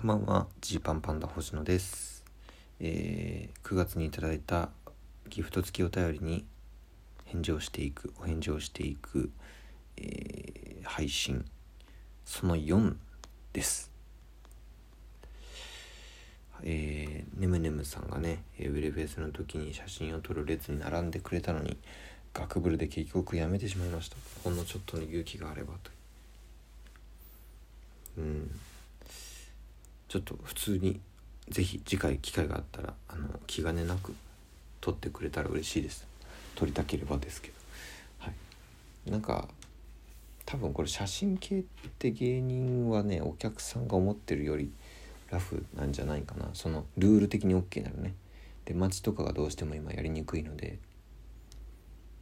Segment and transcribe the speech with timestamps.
[0.00, 0.46] こんばんは。
[0.62, 2.24] ジーパンパンダ星野です、
[2.78, 4.70] えー9月にいただいた
[5.28, 6.46] ギフト付きお便りに
[7.26, 9.30] 返事をしていくお返事をしていく、
[9.98, 11.44] えー配信。
[12.24, 12.94] その4
[13.52, 13.90] です。
[16.62, 21.76] えー、ねむねむさんがねウェルフェスの時に写真を撮る列に並んでくれたのに
[22.32, 24.16] ガクブルで結局やめてしまいました。
[24.44, 25.90] ほんのちょっとの勇気があればと
[28.16, 28.50] うん。
[30.10, 30.98] ちょっと普通に
[31.50, 34.12] ぜひ次回機会があったらあの気兼ねなく
[34.80, 36.04] 撮ってくれたら嬉しいです。
[36.56, 37.54] 撮りたければですけど。
[38.18, 38.32] は
[39.06, 39.10] い。
[39.12, 39.46] なんか
[40.46, 41.62] 多分これ写真系っ
[42.00, 44.72] て芸人はねお客さんが思ってるより
[45.30, 46.50] ラフなんじゃないかな。
[46.54, 48.14] そのルール的に OK なのね。
[48.64, 50.80] で街とかがどうしても今やりにくいので。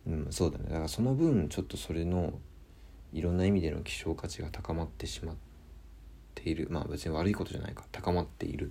[0.06, 0.64] うんそうだね。
[0.68, 2.34] だからその分ちょっとそれの
[3.14, 5.47] いろんな意味での希少価値が高まってしまって
[6.40, 6.68] ている。
[6.70, 7.84] まあ別に悪いことじゃないか。
[7.92, 8.66] 高まっている。
[8.68, 8.70] っ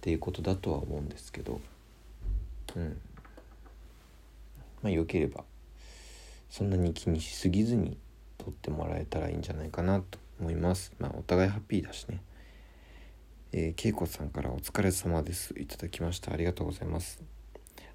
[0.00, 1.60] ていうことだとは思うんですけど。
[2.76, 3.00] うん。
[4.82, 5.44] まあ良ければ
[6.50, 7.98] そんなに気にしすぎずに
[8.38, 10.92] 撮ってもらえたらいいんじゃないかなと思います。
[10.98, 12.22] まあお互いハッピーだしね。
[13.52, 15.54] えー、けいこさんからお疲れ様です。
[15.58, 16.32] いただきました。
[16.32, 17.20] ありがとうございます。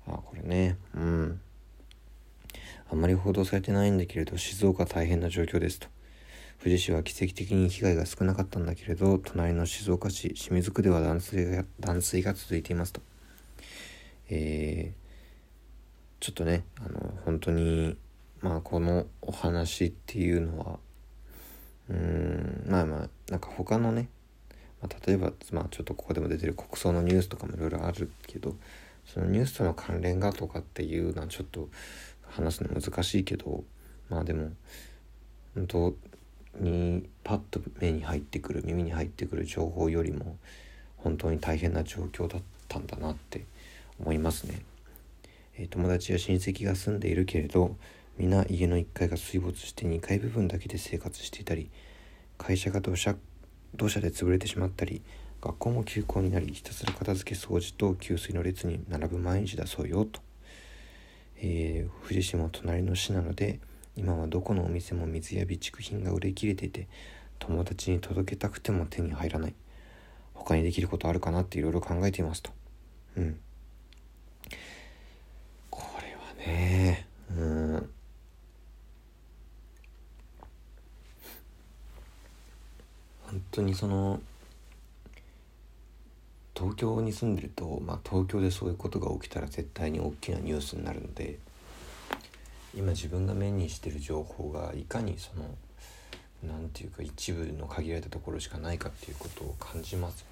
[0.07, 0.77] あこれね。
[0.95, 1.41] うん。
[2.91, 5.87] あんまり報道されてないんだけれど静岡大変な状況ですと。
[6.63, 13.01] 富士市は奇跡的に被害が少なかったんだけれど隣の静岡市清水区では断水が断水が続いていますと。
[14.29, 17.97] えー、ちょっとねあの本当に
[18.39, 20.79] まあこのお話っていうのは
[21.89, 24.07] うんまあまあなんか他のね、
[24.81, 28.55] まあ、例えばまあちょっとここでも出てる国葬のニュースとかもいろいろあるけど
[29.05, 31.67] そのニュースとの関連がとかっていうのはちょっと
[32.29, 33.65] 話すの難しいけど
[34.09, 34.51] まあでも
[35.55, 35.95] 本当
[36.59, 40.37] にパッと目に入ってくる耳に入ってくる情報よりも
[40.97, 43.45] 本当に大変な状況だったんだなって
[43.99, 44.61] 思いますね。
[45.57, 47.75] えー友達や親戚が住んでいるけれど
[48.17, 51.69] 皆家の1階が水没して2階部分だけで生活していたり
[52.37, 53.15] 会社が土砂
[53.75, 55.01] 土砂で潰れてしまったり
[55.41, 60.21] 学校も休校になりひたすら片付け掃除と給水の列に並ぶ毎日だそうよと、
[61.37, 63.59] えー富士市も隣の市なので
[63.95, 66.87] 今はどこのお店も水や備蓄品が売れ切れていて
[67.39, 69.53] 友達に届けたくても手に入らない。
[70.33, 72.51] 他にできることあるかなっていろいろ考えていますと。
[73.17, 73.39] うん。
[75.69, 77.89] これはねうん。
[83.21, 84.21] 本当にその
[86.55, 91.39] 東京に住んでると、まあ、東京でそういうことが起きたら絶対に大きなニュースになるので
[92.75, 95.43] 今自分が目にしてる情報がいかにその
[96.53, 100.25] なんていうか一部の限られたところしかないかっていうことを感じます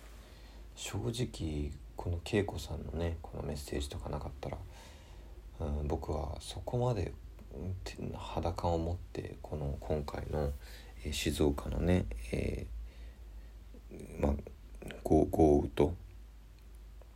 [0.76, 4.58] 正直この恵子さんのねこのメッセージとかなかったら、
[5.62, 7.14] うん、僕はそこまで
[7.54, 10.52] うんて肌感を持ってこの今回の、
[11.04, 12.82] え静岡のね、えー
[14.22, 14.34] まあ、
[15.04, 15.28] 豪
[15.60, 15.94] 雨と、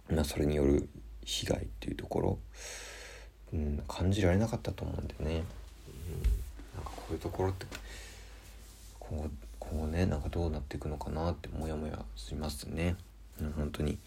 [0.09, 0.90] まあ、それによる
[1.24, 2.40] 被害っていうところ、
[3.56, 5.34] うん、感じられなかったと思うんでね、うん、
[6.76, 7.66] なんかこういうところって
[9.00, 9.30] 今後
[9.60, 12.98] 今後ねなんかどうなっていくのかなってモヤモヤしますね、
[13.42, 13.98] うん、本当に、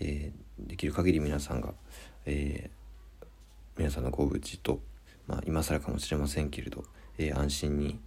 [0.00, 1.72] えーできる限り皆さんが、
[2.24, 2.82] えー
[3.78, 4.80] 皆さんのご無事と、
[5.26, 6.84] まあ、今更かもしれませんけれど、
[7.18, 7.98] えー安心に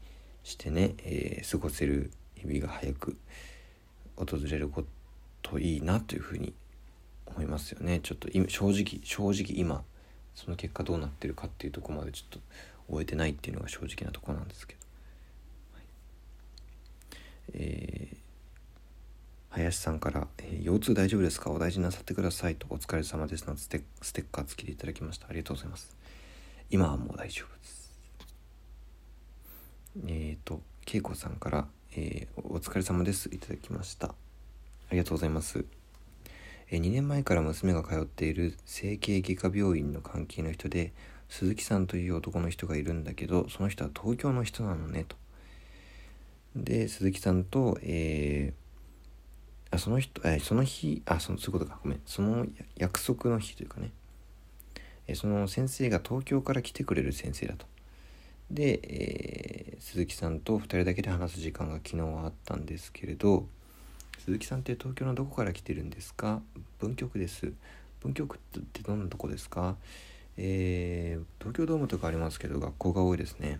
[0.43, 3.17] してね、え過ごせる日々が早く
[4.15, 4.85] 訪れるこ
[5.41, 6.53] といいなというふうに
[7.25, 7.99] 思いますよね。
[8.01, 9.83] ちょっと正直正直今
[10.35, 12.39] その結果どうなってるかっていうとこまでちょっと
[12.87, 14.79] 終えてないっていうのが正直なところなんですけど、
[15.73, 15.83] はい。
[17.53, 18.17] えー
[19.49, 21.49] 林さんから、えー腰痛大丈夫ですか？
[21.49, 25.27] お大事なさってください」と「お疲れ様です」のステステッカー付きでいただきました。
[25.29, 25.95] ありがとうございます。
[26.69, 27.91] 今はもう大丈夫です。
[30.07, 34.07] えっ、ー、と恵子さんから、えーお疲れ様です」いただきました。
[34.09, 34.15] あ
[34.91, 35.63] りがとうございます。
[36.71, 40.93] 2年前から娘が通っている整形外科病院の関係の人で
[41.29, 45.15] 鈴木さんという男の人がいるんだけどその人は東京の人なのねと。
[46.55, 48.65] で鈴木さんと、えー
[49.71, 52.01] あその人、えーその日あそのそういうことかごめん。
[52.05, 52.45] その
[52.77, 53.91] 約束の日というかね、
[55.07, 57.65] えーその先生が東京から来てくれる先生だと。
[58.51, 63.47] で、えー鈴木さんと2人だけで話す時間が昨日はあったんですけれど
[64.23, 66.41] 鈴木さんって東京のどこから来てるんですか？
[66.79, 67.51] 文京区です。
[68.01, 69.75] 文京区ってどんなとこですか？
[70.37, 73.59] えー東京ドームとかありますけど学校が多いですね。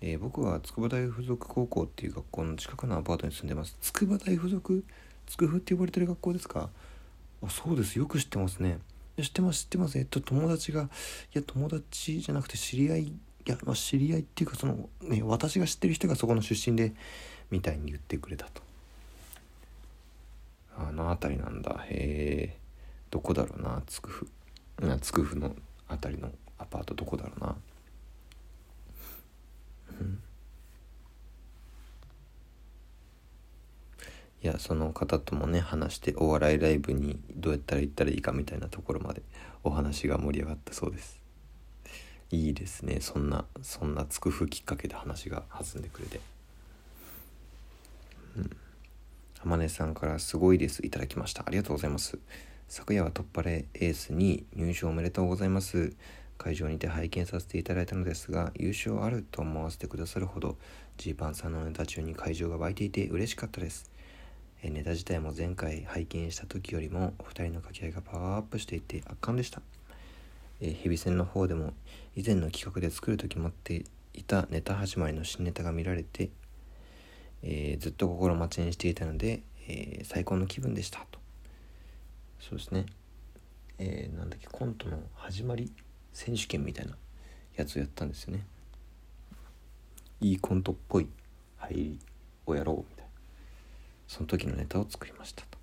[0.00, 3.76] えー僕は筑波大附属高校っていう学校の近くのアパートに住んでます。
[3.80, 4.84] 筑波大附属？
[5.26, 6.70] つくふって呼ばれてる学校ですか？
[7.42, 7.98] あそうです。
[7.98, 8.78] よく知ってますね。
[9.20, 9.98] 知ってます知ってます。
[9.98, 10.88] えっと友達がい
[11.34, 13.12] や友達じゃなくて知り合いい
[13.46, 16.92] や、まあ、知り合いっていうかそのね私が知ってる人がそこの出身で
[17.50, 18.62] みたいに言ってくれたと。
[20.88, 21.84] あの辺りなんだ。
[21.88, 22.58] へえ
[23.10, 23.82] どこだろうな。
[23.86, 24.26] つくふ
[24.80, 25.54] なつくふの
[25.88, 26.94] 辺りのアパート。
[26.94, 27.56] どこだろうな。
[30.00, 30.22] うん。
[34.42, 39.20] いやその方ともね話してお笑いライブにどうやったら行ったらいいかみたいなところまで
[39.62, 41.20] お話が盛り上がったそうです。
[42.30, 43.00] いいですね。
[43.00, 46.20] そんなそんなつくふきっかけで話が弾んでくれて。
[48.36, 48.56] うん。
[49.42, 50.84] 天音さんからすごいです。
[50.84, 51.44] いただきました。
[51.46, 52.18] ありがとうございます。
[52.68, 55.94] 昨夜は突破レエースに入賞おめでとうございます。
[56.36, 60.58] 会場にて拝見させていただいたのですが優勝あると思わせてくださるほど
[60.98, 63.90] ジーパンさんのネタ中に会場が湧いていて嬉しかったです。
[64.62, 69.62] えネタ自体も前回拝見した時よりもお二人の掛け合いがパワーアップしていて圧巻でした。
[70.60, 71.72] え日比戦の方でも
[72.14, 76.28] 以前の企画で作ると決まっていたネタ始まりの新ネタが見られて、
[77.42, 81.18] えー、ずっと心待ちにしていたので、えー、最高の気分でしたと。
[82.38, 82.86] そうですね。
[83.78, 85.72] えー、なんだっけコントの始まり
[86.12, 86.96] 選手権みたいな
[87.56, 88.44] やつをやったんですよね。
[90.20, 91.08] いいコントっぽい
[91.56, 91.98] 入り
[92.46, 93.10] をやろうみたいな。
[94.06, 95.58] その時のネタを作りましたと、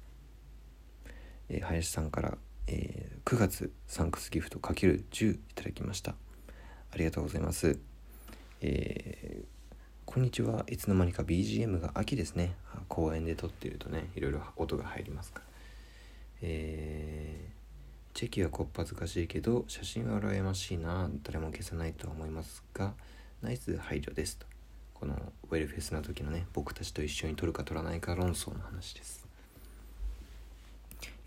[1.49, 2.37] えー、林さんから
[2.67, 6.15] えー、9月サンクスギフト ×10 いただきました。
[6.91, 7.79] ありがとうございます、
[8.61, 9.26] え、
[10.17, 10.65] こんにちは。
[10.67, 12.55] いつの間にか BGM が秋ですね。
[12.87, 15.45] 公園で撮ってるとねいろいろ音が入りますから。
[16.41, 22.95] えー、チェキはこっぱずかしいけど写真は羨ましいな誰も消さないとは思いますが
[23.43, 24.47] ナイス配慮ですと。
[24.95, 25.13] この
[25.51, 29.27] ウェルフェスの時のね僕たちと一緒に撮るか撮らないか論争の話です。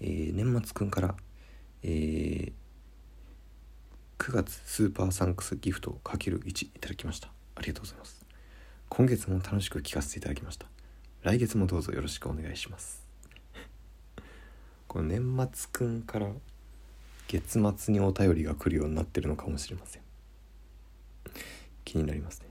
[0.00, 1.14] えー、年末くんから
[1.84, 2.52] えー、
[4.18, 7.28] 9月スーパーサンクスギフト ×1 いただきました。
[7.54, 8.29] ありがとうございます。
[8.90, 10.66] 今月も楽しく聞かせていただきました。
[11.22, 13.06] 来月もどうぞよろしくお願いします。
[14.88, 16.28] この年末くんから
[17.28, 20.02] 月末にお便りが来るようになってるのかもしれません。
[21.84, 22.46] 気になりますね。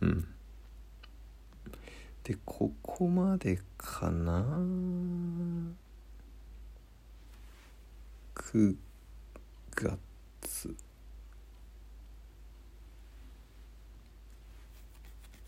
[0.00, 0.28] うん。
[2.24, 4.44] でここまでかな。
[8.34, 8.76] 9
[9.76, 10.91] 月。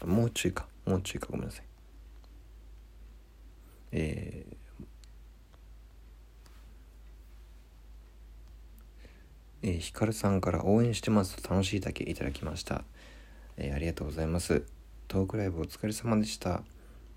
[0.06, 0.66] もうちょいか。
[0.86, 1.28] もうちょいか。
[1.30, 1.64] ごめんなさい。
[3.92, 4.56] えー、
[9.62, 11.42] えー、ひかるさんから応援してます。
[11.42, 12.84] と楽しいだけいただきました、
[13.56, 14.64] えー、ありがとうございます。
[15.08, 16.62] トークライブお疲れ様でした。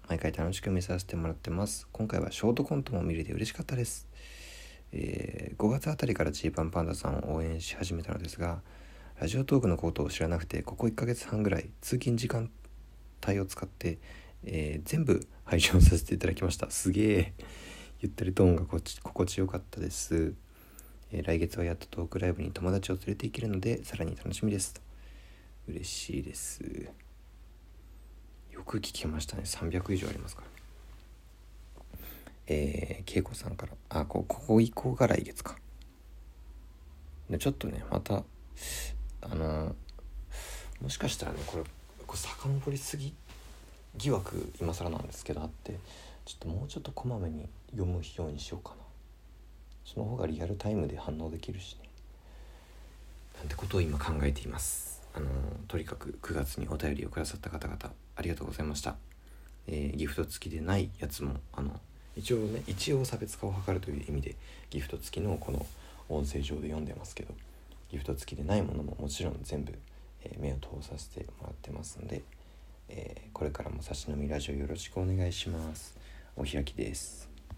[0.08, 1.88] 毎回楽しく見させてもらってます。
[1.92, 4.08] 今回はショートコントも見れて嬉しかったです。
[4.92, 8.62] えー、5月あたりからジーパンパンダさんを応援し始めたのですが
[9.20, 12.50] ラジオトークのことを知らなくてここ1ヶ月半ぐらい通勤時間
[13.26, 14.00] 帯を使って、
[14.44, 16.70] えー、全部配信をさせていただきました。
[16.70, 17.34] すげえ。
[18.00, 20.36] ゆったりトーンが心地よかったです、
[21.12, 24.82] えー、来月はやっとトークライブに友達を連れて行けるのでさらに楽しみです。
[25.68, 26.62] 嬉しいです。
[28.52, 29.44] よく聞きましたね。
[29.46, 30.48] 300以上ありますから
[32.48, 35.58] えー、恵子さんから、あ、こここ以降が来月か。
[37.30, 38.24] で、ちょっとね、また、
[39.22, 39.76] あの、
[40.82, 41.64] もしかしたらね、これ、
[42.08, 43.14] これ遡りすぎ
[43.98, 45.74] 疑惑今更なんですけどあって
[46.26, 48.78] ちょっともうちょっとこまめに読むようにしようかな。
[49.86, 51.88] その方がリアルタイムで反応できるしね。
[53.38, 55.02] なんてことを今考えています。
[55.18, 55.28] あの
[55.68, 57.78] とにかく9月にお便りをくださった方々
[58.16, 58.98] ありがとうございました、
[59.66, 61.72] えー、ギフト付きでないやつもあの
[62.16, 64.36] 一応ね一応差別化を図るという意味で
[64.70, 65.66] ギフト付きのこの
[66.08, 67.34] 音声上で読んでますけど
[67.90, 69.74] ギフト付きでないものももちろん全部、
[70.32, 72.24] え、目を通させてもらってますので、
[72.90, 75.96] え、これからも差し飲みラジオよろしくお願いします。
[76.36, 77.37] お開きです。